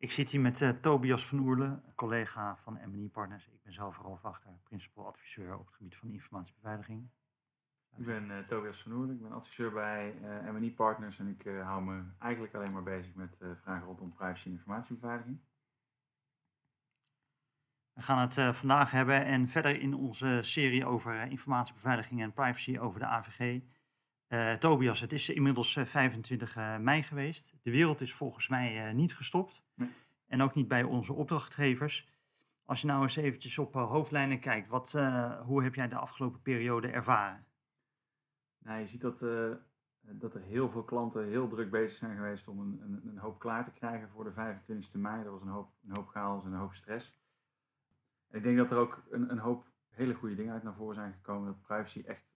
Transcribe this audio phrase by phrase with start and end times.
[0.00, 3.46] Ik zit hier met uh, Tobias van Oerle, collega van M&E Partners.
[3.46, 7.10] Ik ben zelf Rolf Wachter, principal adviseur op het gebied van informatiebeveiliging.
[7.96, 11.42] Ik ben uh, Tobias van Oerle, ik ben adviseur bij uh, M&E Partners en ik
[11.62, 15.40] hou me eigenlijk alleen maar bezig met vragen rondom privacy en informatiebeveiliging.
[17.92, 23.00] We gaan het vandaag hebben en verder in onze serie over informatiebeveiliging en privacy over
[23.00, 23.60] de AVG
[24.30, 27.54] uh, Tobias, het is inmiddels 25 uh, eh, mei geweest.
[27.62, 29.64] De wereld is volgens mij niet gestopt.
[29.74, 29.90] Nee.
[30.26, 32.08] En ook niet bij onze opdrachtgevers.
[32.64, 34.92] Als je nou eens eventjes op hoofdlijnen kijkt, wat,
[35.42, 37.44] hoe heb jij de afgelopen periode ervaren?
[38.58, 39.18] Nou, je ziet dat,
[40.00, 43.38] dat er heel veel klanten heel druk bezig zijn geweest om een, een, een, hoop
[43.38, 45.22] klaar te krijgen voor de 25e mei.
[45.24, 47.18] Dat was een hoop, een hoop chaos en een hoop stress.
[48.28, 50.94] En ik denk dat er ook een, een hoop hele goede dingen uit naar voren
[50.94, 51.46] zijn gekomen.
[51.46, 52.34] Dat privacy echt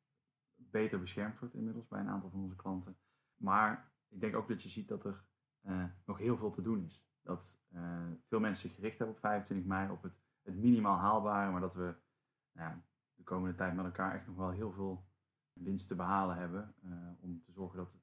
[0.74, 2.96] beter beschermd wordt inmiddels bij een aantal van onze klanten.
[3.36, 5.24] Maar ik denk ook dat je ziet dat er
[5.62, 7.08] uh, nog heel veel te doen is.
[7.22, 11.50] Dat uh, veel mensen zich gericht hebben op 25 mei, op het, het minimaal haalbare,
[11.50, 11.94] maar dat we
[12.52, 12.76] nou,
[13.14, 15.06] de komende tijd met elkaar echt nog wel heel veel
[15.52, 16.74] winst te behalen hebben.
[16.84, 18.02] Uh, om te zorgen dat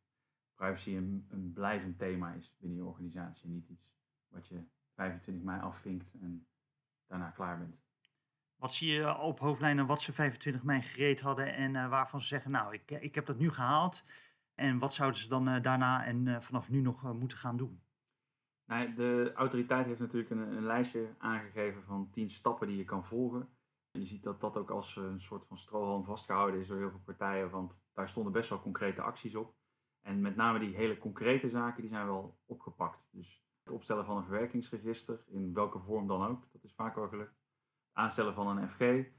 [0.56, 3.50] privacy een, een blijvend thema is binnen je organisatie.
[3.50, 3.96] Niet iets
[4.28, 4.64] wat je
[4.94, 6.48] 25 mei afvinkt en
[7.08, 7.86] daarna klaar bent.
[8.62, 12.28] Wat zie je op hoofdlijnen wat ze 25 mei gereed hadden en uh, waarvan ze
[12.28, 14.04] zeggen, nou, ik, ik heb dat nu gehaald.
[14.56, 17.82] En wat zouden ze dan daarna en vanaf nu nog moeten gaan doen?
[18.66, 23.06] Nou, de autoriteit heeft natuurlijk een, een, lijstje aangegeven van 10 stappen die je kan
[23.06, 23.50] volgen.
[23.92, 27.04] Je ziet dat dat ook als een soort van strohalm vastgehouden is door heel veel
[27.06, 29.56] partijen, want daar stonden best wel concrete acties op.
[30.02, 33.10] En met name die hele concrete zaken, die zijn wel opgepakt.
[33.12, 37.08] Dus het opstellen van een verwerkingsregister, in welke vorm dan ook, dat is vaak wel
[37.08, 37.41] gelukt
[37.94, 39.12] aanstellen van een FG.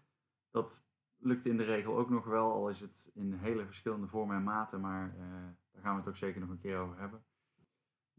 [0.51, 4.37] Dat lukt in de regel ook nog wel, al is het in hele verschillende vormen
[4.37, 5.23] en maten, maar uh,
[5.73, 7.25] daar gaan we het ook zeker nog een keer over hebben.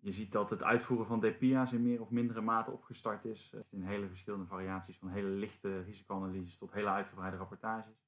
[0.03, 3.55] Je ziet dat het uitvoeren van DPIA's in meer of mindere mate opgestart is.
[3.69, 8.03] In hele verschillende variaties, van hele lichte risicoanalyses tot hele uitgebreide rapportages.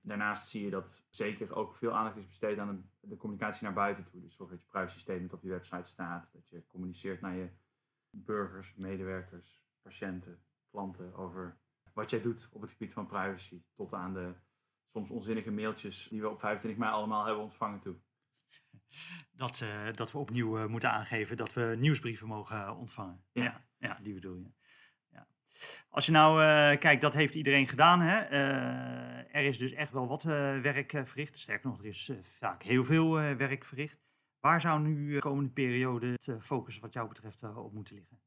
[0.00, 4.04] Daarnaast zie je dat zeker ook veel aandacht is besteed aan de, communicatie naar buiten
[4.04, 4.20] toe.
[4.20, 7.50] Dus zorg dat je privacy statement op je website staat, dat je communiceert naar je
[8.10, 10.45] burgers, medewerkers, patiënten,
[10.76, 11.58] klanten over
[11.92, 13.62] wat jij doet op het gebied van privacy.
[13.74, 14.34] Tot aan de
[14.86, 17.96] soms onzinnige mailtjes die we op 25 mei allemaal hebben ontvangen toe.
[19.32, 23.24] Dat, uh, dat we opnieuw uh, moeten aangeven dat we nieuwsbrieven mogen uh, ontvangen.
[23.32, 23.42] Ja.
[23.42, 23.64] ja.
[23.78, 24.52] Ja, die bedoel je.
[25.08, 25.28] Ja.
[25.88, 26.36] Als je nou
[26.76, 28.00] kijkt, dat heeft iedereen gedaan.
[28.00, 28.18] Hè?
[29.26, 31.38] er is dus echt wel wat werk verricht.
[31.38, 34.00] Sterker nog, er is vaak heel veel werk verricht.
[34.40, 38.20] Waar zou nu de komende periode het focus wat jou betreft op moeten liggen?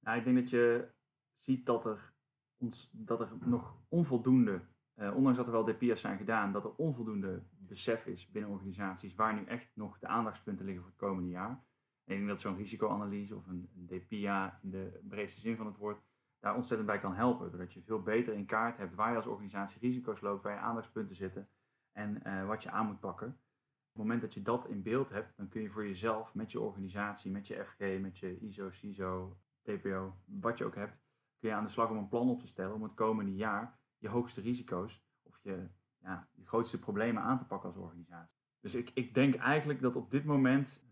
[0.00, 0.96] Nou, ik denk dat je
[1.38, 2.14] ziet dat er,
[2.56, 4.60] ons, dat er nog onvoldoende,
[4.96, 9.14] uh, ondanks dat er wel DPIA's zijn gedaan, dat er onvoldoende besef is binnen organisaties
[9.14, 11.66] waar nu echt nog de aandachtspunten liggen voor het komende jaar.
[12.04, 15.66] En ik denk dat zo'n risicoanalyse of een, een DPIA in de breedste zin van
[15.66, 16.02] het woord
[16.40, 17.50] daar ontzettend bij kan helpen.
[17.50, 20.58] Doordat je veel beter in kaart hebt waar je als organisatie risico's loopt, waar je
[20.58, 21.48] aandachtspunten zitten
[21.92, 23.28] en uh, wat je aan moet pakken.
[23.28, 26.52] Op het moment dat je dat in beeld hebt, dan kun je voor jezelf, met
[26.52, 31.02] je organisatie, met je FG, met je ISO, CISO, TPO, wat je ook hebt,
[31.38, 33.78] kun je aan de slag om een plan op te stellen om het komende jaar
[33.98, 35.68] je hoogste risico's of je,
[35.98, 38.38] ja, je grootste problemen aan te pakken als organisatie.
[38.60, 40.88] Dus ik, ik denk eigenlijk dat op dit moment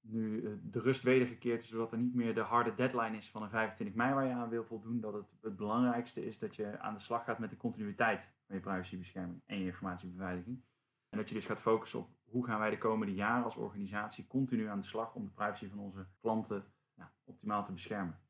[0.00, 3.42] nu eh, de rust wedergekeerd is, zodat er niet meer de harde deadline is van
[3.42, 6.78] een 25 mei waar je aan wil voldoen, dat het het belangrijkste is dat je
[6.78, 10.64] aan de slag gaat met de continuïteit van je privacybescherming en je informatiebeveiliging.
[11.08, 14.26] En dat je dus gaat focussen op hoe gaan wij de komende jaren als organisatie
[14.26, 18.20] continu aan de slag om de privacy van onze klanten ja, optimaal te beschermen.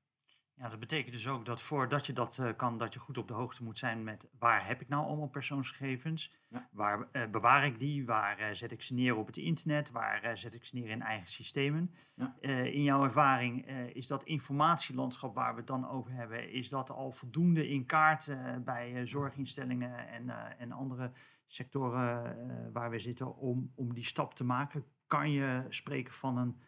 [0.61, 3.29] Ja, dat betekent dus ook dat voordat je dat uh, kan, dat je goed op
[3.29, 6.35] de hoogte moet zijn met waar heb ik nou allemaal persoonsgegevens?
[6.49, 6.69] Ja.
[6.73, 8.07] Waar uh, bewaar ik die?
[8.07, 9.91] Waar uh, zet ik ze neer op het internet?
[9.91, 11.95] Waar zet ik ze neer in eigen systemen?
[12.15, 12.37] Ja.
[12.65, 17.13] in jouw ervaring is dat informatielandschap waar we het dan over hebben, is dat al
[17.13, 21.13] voldoende in kaart bij zorginstellingen en, en andere
[21.47, 22.37] sectoren
[22.73, 24.85] waar we zitten om, om die stap te maken?
[25.07, 26.61] Kan je spreken van een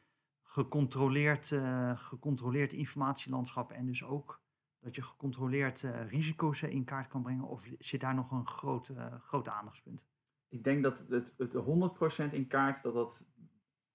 [0.53, 4.41] gecontroleerd, uh, gecontroleerd informatielandschap en dus ook
[4.81, 7.45] dat je gecontroleerd uh, risico's in kaart kan brengen?
[7.45, 10.07] Of zit daar nog een groot, uh, aandachtspunt?
[10.49, 11.55] Ik denk dat het, het
[12.31, 13.31] 100% in kaart, dat dat,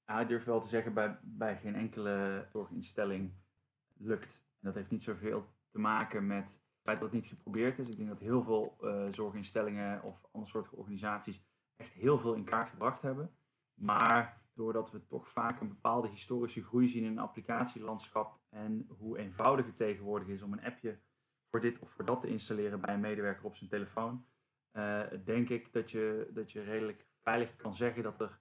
[0.05, 3.33] ja, ik durf wel te zeggen, bij, bij geen enkele zorginstelling
[3.97, 4.47] lukt.
[4.59, 7.89] En dat heeft niet zoveel te maken met het feit dat het niet geprobeerd is.
[7.89, 8.77] Ik denk dat heel veel
[9.09, 11.43] zorginstellingen of andere soorten organisaties
[11.75, 13.31] echt heel veel in kaart gebracht hebben.
[13.73, 19.17] Maar doordat we toch vaak een bepaalde historische groei zien in een applicatielandschap en hoe
[19.17, 20.99] eenvoudig het tegenwoordig is om een appje
[21.49, 24.25] voor dit of voor dat te installeren bij een medewerker op zijn telefoon,
[24.73, 28.39] uh, denk ik dat je, dat je redelijk veilig kan zeggen dat er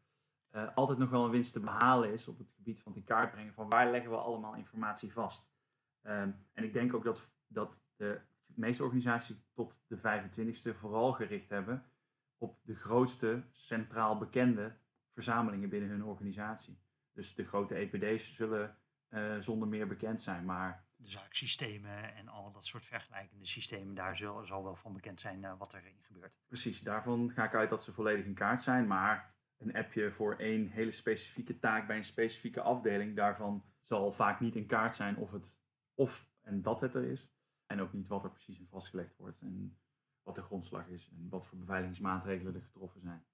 [0.74, 3.30] altijd nog wel een winst te behalen is op het gebied van het in kaart
[3.30, 5.54] brengen van waar leggen we allemaal informatie vast.
[6.02, 11.48] Ehm, en ik denk ook dat, dat de meeste organisaties tot de 25e vooral gericht
[11.48, 11.84] hebben
[12.38, 14.76] op de grootste centraal bekende
[15.16, 16.78] verzamelingen binnen hun organisatie.
[17.12, 18.78] Dus de grote EPD's zullen
[19.08, 20.84] uh, zonder meer bekend zijn, maar...
[20.96, 25.42] De zaaksystemen en al dat soort vergelijkende systemen, daar zal, zal wel van bekend zijn
[25.42, 26.32] uh, wat erin gebeurt.
[26.46, 30.36] Precies, daarvan ga ik uit dat ze volledig in kaart zijn, maar een appje voor
[30.36, 35.16] één hele specifieke taak bij een specifieke afdeling, daarvan zal vaak niet in kaart zijn
[35.16, 35.60] of het
[35.94, 37.34] of en dat het er is,
[37.66, 39.78] en ook niet wat er precies in vastgelegd wordt en
[40.22, 43.26] wat de grondslag is en wat voor beveiligingsmaatregelen er getroffen zijn.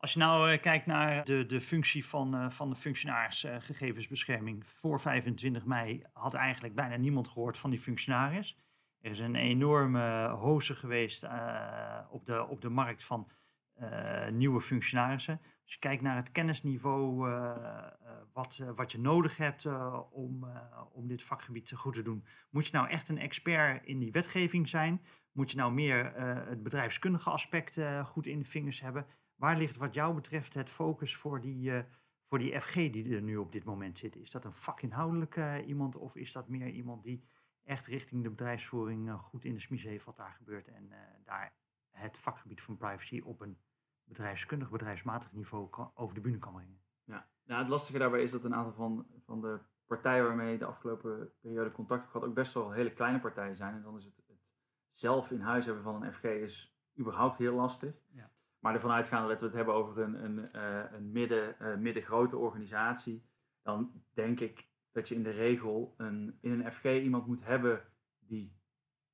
[0.00, 4.66] Als je nou uh, kijkt naar de, de functie van, uh, van de functionaris gegevensbescherming.
[4.66, 8.58] Voor 25 mei had eigenlijk bijna niemand gehoord van die functionaris.
[9.00, 11.24] Er is een enorme hoze geweest
[12.10, 13.30] op, de, op de markt van
[14.30, 15.40] nieuwe functionarissen.
[15.62, 17.30] Als je kijkt naar het kennisniveau
[18.32, 19.66] wat, wat je nodig hebt
[20.10, 20.46] om,
[20.92, 22.24] om dit vakgebied goed te doen.
[22.50, 25.02] Moet je nou echt een expert in die wetgeving zijn?
[25.32, 26.12] Moet je nou meer
[26.48, 29.06] het bedrijfskundige aspect goed in de vingers hebben?
[29.40, 31.82] Waar ligt wat jou betreft het focus voor die, uh,
[32.24, 34.16] voor die FG die er nu op dit moment zit?
[34.16, 37.24] Is dat een vakinhoudelijke uh, iemand of is dat meer iemand die
[37.62, 40.92] echt richting de bedrijfsvoering uh, goed in de smies heeft wat daar gebeurt en
[41.24, 41.54] daar
[41.90, 43.58] het vakgebied van privacy op een
[44.04, 46.80] bedrijfskundig, bedrijfsmatig niveau kan, over de bühne kan brengen?
[47.04, 50.64] Ja, nou, het lastige daarbij is dat een aantal van, van de partijen waarmee de
[50.64, 53.74] afgelopen periode contact heb gehad ook best wel hele kleine partijen zijn.
[53.74, 54.54] En dan is het, het
[54.90, 57.94] zelf in huis hebben van een FG is überhaupt heel lastig.
[58.10, 58.30] Ja.
[58.60, 62.36] Maar ervan uitgaande dat we het hebben over een, een, uh, een midden, uh, middengrote
[62.36, 63.28] organisatie,
[63.62, 67.82] dan denk ik dat je in de regel een, in een FG iemand moet hebben
[68.18, 68.58] die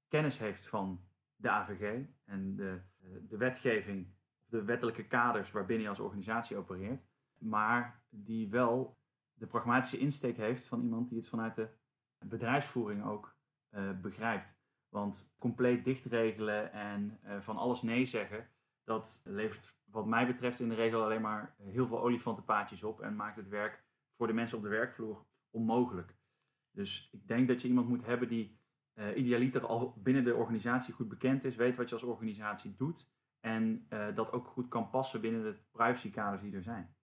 [0.08, 1.04] kennis heeft van
[1.36, 4.14] de AVG en de, eh, de wetgeving,
[4.44, 7.06] de wettelijke kaders waarbinnen je als organisatie opereert,
[7.38, 8.98] maar die wel
[9.32, 11.68] de pragmatische insteek heeft van iemand die het vanuit de
[12.18, 13.36] bedrijfsvoering ook
[14.00, 14.60] begrijpt.
[14.88, 18.48] Want compleet dichtregelen en van alles nee zeggen,
[18.86, 23.16] dat levert wat mij betreft in de regel alleen maar heel veel olifantenpaadjes op en
[23.16, 23.84] maakt het werk
[24.16, 26.16] voor de mensen op de werkvloer onmogelijk.
[26.70, 28.60] Dus ik denk dat je iemand moet hebben die
[28.94, 33.10] uh, idealiter al binnen de organisatie goed bekend is, weet wat je als organisatie doet
[33.40, 36.94] en uh, dat ook goed kan passen binnen de privacykaders die er zijn.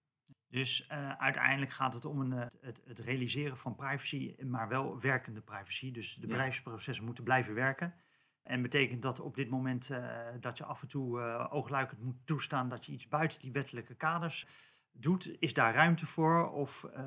[0.48, 5.40] Dus uh, uiteindelijk gaat het om een, het, het, realiseren van privacy, maar wel werkende
[5.40, 5.92] privacy.
[5.92, 6.26] Dus de ja.
[6.26, 7.94] bedrijfsprocessen moeten blijven werken.
[8.44, 10.08] En betekent dat op dit moment uh,
[10.40, 13.94] dat je af en toe uh, oogluikend moet toestaan dat je iets buiten die wettelijke
[13.94, 14.46] kaders
[14.92, 15.36] doet.
[15.38, 16.50] Is daar ruimte voor?
[16.50, 17.02] Of uh,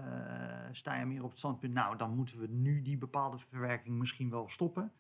[0.72, 4.30] sta je meer op het standpunt, nou dan moeten we nu die bepaalde verwerking misschien
[4.30, 4.94] wel stoppen.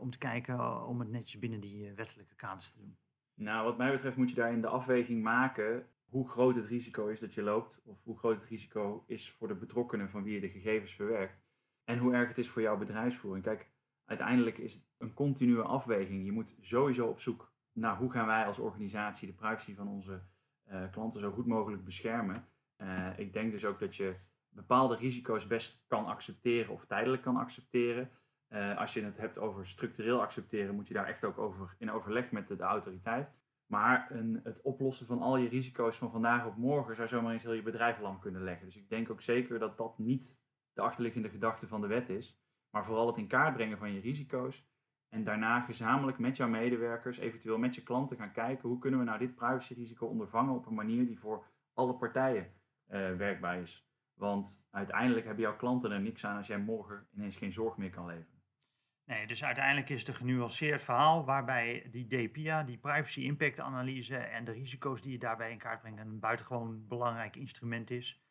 [0.00, 2.96] om te kijken om het netjes binnen die wettelijke kaders te doen.
[3.34, 7.20] Nou, wat mij betreft moet je daarin de afweging maken hoe groot het risico is
[7.20, 7.82] dat je loopt.
[7.84, 11.38] Of hoe groot het risico is voor de betrokkenen van wie je de gegevens verwerkt.
[11.84, 13.44] En hoe erg het is voor jouw bedrijfsvoering.
[13.44, 13.70] Kijk,
[14.06, 16.24] uiteindelijk is het een continue afweging.
[16.24, 20.22] Je moet sowieso op zoek naar hoe gaan wij als organisatie de privacy van onze
[20.70, 22.48] uh, klanten zo goed mogelijk beschermen.
[22.78, 24.14] Uh, ik denk dus ook dat je
[24.48, 28.10] bepaalde risico's best kan accepteren of tijdelijk kan accepteren.
[28.48, 31.90] Uh, als je het hebt over structureel accepteren, moet je daar echt ook over in
[31.90, 33.30] overleg met de, de autoriteit.
[33.66, 37.42] Maar een, het oplossen van al je risico's van vandaag op morgen zou zomaar eens
[37.42, 38.66] heel je bedrijf lam kunnen leggen.
[38.66, 42.40] Dus ik denk ook zeker dat dat niet de achterliggende gedachte van de wet is.
[42.76, 44.66] Maar vooral het in kaart brengen van je risico's.
[45.08, 49.06] En daarna gezamenlijk met jouw medewerkers, eventueel met je klanten gaan kijken hoe kunnen we
[49.06, 53.88] nou dit privacyrisico ondervangen op een manier die voor alle partijen uh, werkbaar is.
[54.14, 57.90] Want uiteindelijk hebben jouw klanten er niks aan als jij morgen ineens geen zorg meer
[57.90, 58.42] kan leveren.
[59.04, 64.16] Nee, dus uiteindelijk is het een genuanceerd verhaal waarbij die DPIA, die privacy impact analyse
[64.16, 68.25] en de risico's die je daarbij in kaart brengt, een buitengewoon belangrijk instrument is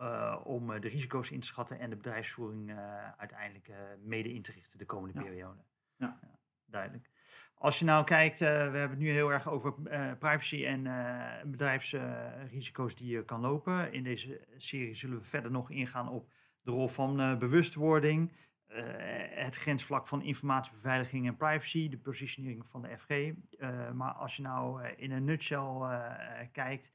[0.00, 4.42] uh, om de risico's in te schatten en de bedrijfsvoering uh, uiteindelijk uh, mede in
[4.42, 5.24] te richten de komende ja.
[5.24, 5.60] periode.
[5.96, 6.18] Ja.
[6.22, 6.38] ja.
[6.66, 7.10] duidelijk.
[7.54, 9.72] Als je nou kijkt, we hebben het nu heel erg over
[10.18, 10.82] privacy en
[11.50, 13.92] bedrijfsrisico's die je kan lopen.
[13.92, 16.32] In deze serie zullen we verder nog ingaan op
[16.62, 18.32] de rol van bewustwording,
[19.30, 23.32] het grensvlak van informatiebeveiliging en privacy, de positionering van de FG.
[23.94, 25.68] maar als je nou in een nutshell
[26.52, 26.92] kijkt,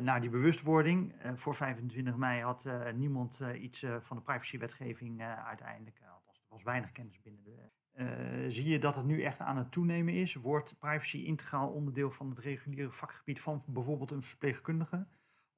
[0.00, 1.24] naar die bewustwording.
[1.24, 6.62] Uh, voor 25 mei had uh, niemand iets van de privacywetgeving uiteindelijk, althans er was
[6.62, 8.50] weinig kennis binnen de.
[8.50, 10.34] zie je dat het nu echt aan het toenemen is?
[10.34, 15.06] Wordt privacy integraal onderdeel van het reguliere vakgebied van bijvoorbeeld een verpleegkundige?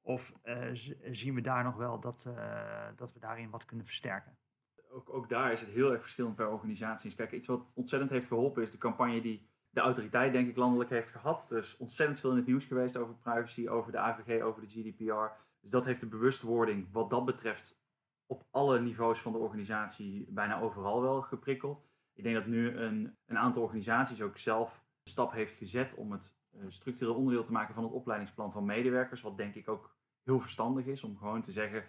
[0.01, 0.33] Of
[1.11, 2.29] zien we daar nog wel dat,
[2.95, 4.37] dat we daarin wat kunnen versterken?
[4.89, 7.15] Ook, ook daar is het heel erg verschillend per organisatie.
[7.15, 10.89] Kijk, iets wat ontzettend heeft geholpen is de campagne die de autoriteit, denk ik, landelijk
[10.89, 11.51] heeft gehad.
[11.51, 14.67] Er is ontzettend veel in het nieuws geweest over privacy, over de AVG, over de
[14.67, 15.41] GDPR.
[15.61, 17.81] Dus dat heeft de bewustwording wat dat betreft
[18.25, 21.83] op alle niveaus van de organisatie bijna overal wel geprikkeld.
[22.13, 26.11] Ik denk dat nu een, een aantal organisaties ook zelf de stap heeft gezet om
[26.11, 29.21] het uh, structureel onderdeel te maken van het opleidingsplan van medewerkers.
[29.21, 31.83] Wat denk ik ook heel verstandig is om gewoon te zeggen,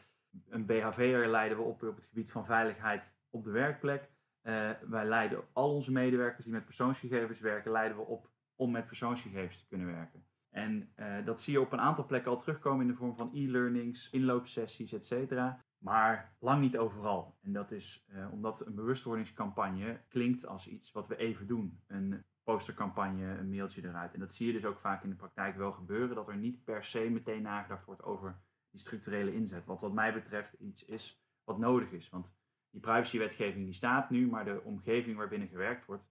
[0.49, 4.11] een BHV'er leiden we op op het gebied van veiligheid op de werkplek.
[4.43, 8.87] Uh, wij leiden al onze medewerkers die met persoonsgegevens werken, leiden we op om met
[8.87, 10.25] persoonsgegevens te kunnen werken.
[10.51, 13.31] En uh, dat zie je op een aantal plekken al terugkomen in de vorm van
[13.35, 15.33] e-learnings, inloopsessies, etc.
[15.79, 17.39] Maar lang niet overal.
[17.43, 21.81] En dat is uh, omdat een bewustwordingscampagne klinkt als iets wat we even doen.
[21.87, 24.15] Een postercampagne, een mailtje eruit.
[24.15, 26.65] En dat zie je dus ook vaak in de praktijk wel gebeuren, dat er niet
[26.65, 29.65] per se meteen nagedacht wordt over die structurele inzet.
[29.65, 32.09] Wat wat mij betreft iets is wat nodig is.
[32.09, 32.37] Want
[32.73, 36.11] die privacywetgeving die staat nu, maar de omgeving waarbinnen gewerkt wordt,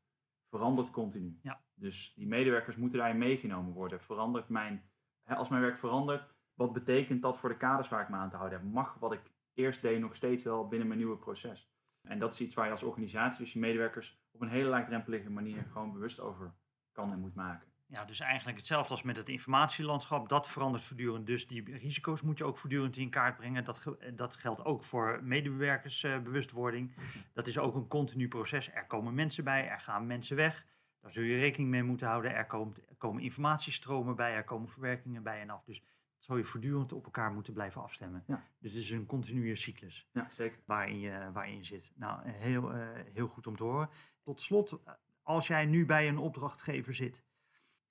[0.50, 1.40] verandert continu.
[1.42, 1.62] Ja.
[1.74, 4.02] Dus die medewerkers moeten daarin meegenomen worden.
[4.02, 4.90] Verandert mijn,
[5.24, 8.30] hè, als mijn werk verandert, wat betekent dat voor de kaders waar ik me aan
[8.30, 8.68] te houden heb?
[8.68, 11.74] Mag wat ik eerst deed nog steeds wel binnen mijn nieuwe proces?
[12.02, 15.30] En dat is iets waar je als organisatie, dus je medewerkers, op een hele laagdrempelige
[15.30, 16.54] manier gewoon bewust over
[16.92, 17.71] kan en moet maken.
[17.92, 20.30] Ja, dus eigenlijk hetzelfde als met het informatielandschap.
[20.30, 21.26] Dat verandert voortdurend.
[21.26, 23.64] Dus die risico's moet je ook voortdurend in kaart brengen.
[23.64, 26.90] Dat, dat geldt ook voor medewerkersbewustwording.
[26.90, 28.72] Uh, dat is ook een continu proces.
[28.74, 30.66] Er komen mensen bij, er gaan mensen weg.
[31.02, 32.36] Daar zul je rekening mee moeten houden.
[32.36, 35.64] Er, komt, er komen informatiestromen bij, er komen verwerkingen bij en af.
[35.64, 38.24] Dus dat zou je voortdurend op elkaar moeten blijven afstemmen.
[38.28, 38.44] Ja.
[38.60, 40.60] Dus het is een continue cyclus ja, zeker.
[40.66, 41.92] Waarin, je, waarin je zit.
[41.96, 43.90] Nou, heel, uh, heel goed om te horen.
[44.22, 44.80] Tot slot,
[45.22, 47.24] als jij nu bij een opdrachtgever zit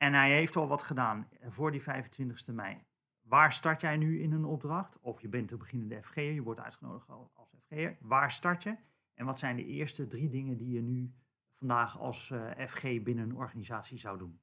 [0.03, 2.85] en hij heeft al wat gedaan voor die 25e mei.
[3.21, 5.01] Waar start jij nu in een opdracht?
[5.01, 7.97] Of je bent een beginnende FG'er, je wordt uitgenodigd als FG'er.
[8.01, 8.77] Waar start je?
[9.15, 11.15] En wat zijn de eerste drie dingen die je nu
[11.55, 14.41] vandaag als uh, FG binnen een organisatie zou doen?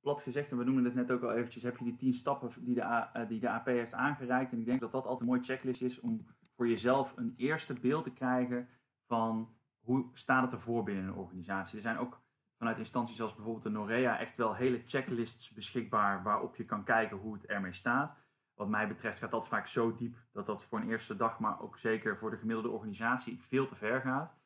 [0.00, 2.64] Plat gezegd, en we noemen het net ook al eventjes, heb je die tien stappen
[2.64, 4.52] die de, uh, die de AP heeft aangereikt.
[4.52, 7.80] En ik denk dat dat altijd een mooie checklist is om voor jezelf een eerste
[7.80, 8.68] beeld te krijgen
[9.06, 11.76] van hoe staat het ervoor binnen een organisatie.
[11.76, 12.23] Er zijn ook
[12.58, 17.16] vanuit instanties als bijvoorbeeld de Norea echt wel hele checklists beschikbaar waarop je kan kijken
[17.16, 18.22] hoe het ermee staat.
[18.54, 21.60] Wat mij betreft gaat dat vaak zo diep dat dat voor een eerste dag, maar
[21.60, 24.36] ook zeker voor de gemiddelde organisatie, veel te ver gaat.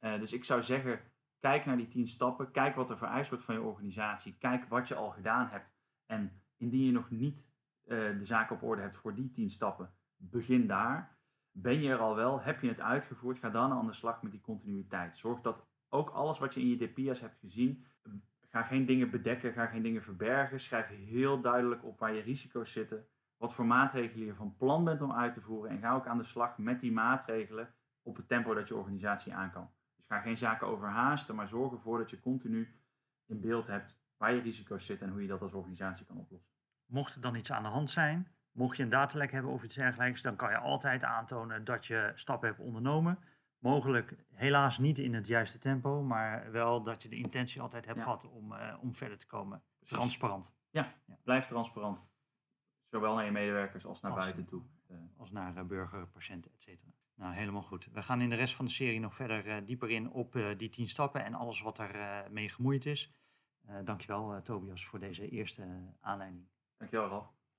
[0.00, 1.00] Uh, dus ik zou zeggen,
[1.40, 4.88] kijk naar die tien stappen, kijk wat er vereist wordt van je organisatie, kijk wat
[4.88, 5.76] je al gedaan hebt.
[6.06, 9.94] En indien je nog niet uh, de zaak op orde hebt voor die tien stappen,
[10.16, 11.16] begin daar.
[11.50, 14.32] Ben je er al wel, heb je het uitgevoerd, ga dan aan de slag met
[14.32, 15.16] die continuïteit.
[15.16, 17.84] Zorg dat ook alles wat je in je DPIA's hebt gezien,
[18.48, 20.60] ga geen dingen bedekken, ga geen dingen verbergen.
[20.60, 25.02] Schrijf heel duidelijk op waar je risico's zitten, wat voor maatregelen je van plan bent
[25.02, 28.28] om uit te voeren en ga ook aan de slag met die maatregelen op het
[28.28, 29.70] tempo dat je organisatie aan kan.
[29.96, 32.80] Dus ga geen zaken overhaasten, maar zorg ervoor dat je continu
[33.26, 36.50] in beeld hebt waar je risico's zitten en hoe je dat als organisatie kan oplossen.
[36.86, 39.74] Mocht er dan iets aan de hand zijn, mocht je een datalek hebben of iets
[39.74, 43.18] dergelijks, dan kan je altijd aantonen dat je stappen hebt ondernomen.
[43.58, 47.96] Mogelijk helaas niet in het juiste tempo, maar wel dat je de intentie altijd hebt
[47.98, 48.02] Ja.
[48.04, 49.62] gehad om, eh, om verder te komen.
[49.84, 50.56] Transparant.
[50.70, 52.10] Ja, blijf transparant.
[52.90, 54.62] Zowel naar je medewerkers als naar Als- buiten toe.
[54.86, 56.90] Eh, als naar eh, burger, patiënten, et cetera.
[57.14, 57.88] Nou, helemaal goed.
[57.92, 60.88] We gaan in de rest van de serie nog verder dieper in op die tien
[60.88, 63.12] stappen en alles wat er eh, mee gemoeid is.
[63.84, 66.48] Dankjewel, Tobias, voor deze eerste aanleiding.
[66.76, 67.36] dankjewel Ralf.